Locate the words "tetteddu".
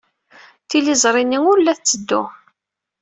1.77-2.21